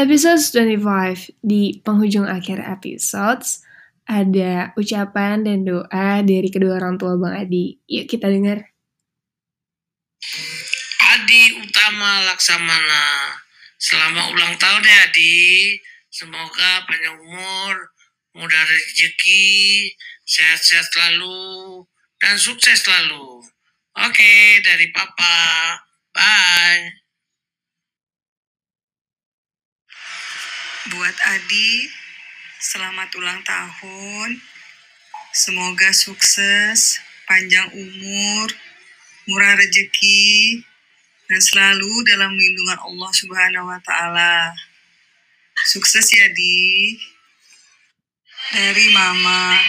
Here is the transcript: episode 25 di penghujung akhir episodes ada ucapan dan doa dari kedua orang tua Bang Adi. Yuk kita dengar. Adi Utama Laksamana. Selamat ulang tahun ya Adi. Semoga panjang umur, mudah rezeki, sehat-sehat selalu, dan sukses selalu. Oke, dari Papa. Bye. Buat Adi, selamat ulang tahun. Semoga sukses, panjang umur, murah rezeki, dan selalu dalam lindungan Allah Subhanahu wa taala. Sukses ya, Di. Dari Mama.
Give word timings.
episode 0.00 0.40
25 0.40 1.44
di 1.44 1.76
penghujung 1.84 2.24
akhir 2.24 2.56
episodes 2.64 3.60
ada 4.08 4.72
ucapan 4.80 5.44
dan 5.44 5.60
doa 5.68 6.24
dari 6.24 6.48
kedua 6.48 6.80
orang 6.80 6.96
tua 6.96 7.20
Bang 7.20 7.36
Adi. 7.36 7.76
Yuk 7.84 8.08
kita 8.08 8.32
dengar. 8.32 8.64
Adi 11.04 11.42
Utama 11.60 12.24
Laksamana. 12.32 13.36
Selamat 13.76 14.32
ulang 14.32 14.56
tahun 14.56 14.88
ya 14.88 14.96
Adi. 15.12 15.76
Semoga 16.08 16.88
panjang 16.88 17.20
umur, 17.20 17.92
mudah 18.34 18.62
rezeki, 18.66 19.86
sehat-sehat 20.26 20.90
selalu, 20.90 21.86
dan 22.18 22.34
sukses 22.40 22.82
selalu. 22.82 23.44
Oke, 23.94 24.64
dari 24.64 24.90
Papa. 24.90 25.38
Bye. 26.10 26.69
Buat 30.90 31.14
Adi, 31.38 31.86
selamat 32.58 33.14
ulang 33.14 33.38
tahun. 33.46 34.42
Semoga 35.30 35.94
sukses, 35.94 36.98
panjang 37.30 37.70
umur, 37.70 38.50
murah 39.30 39.54
rezeki, 39.54 40.58
dan 41.30 41.38
selalu 41.38 42.02
dalam 42.10 42.34
lindungan 42.34 42.82
Allah 42.82 43.10
Subhanahu 43.14 43.70
wa 43.70 43.78
taala. 43.86 44.50
Sukses 45.70 46.10
ya, 46.10 46.26
Di. 46.34 46.98
Dari 48.50 48.90
Mama. 48.90 49.62